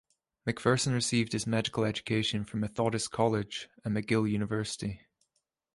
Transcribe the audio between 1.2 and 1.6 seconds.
his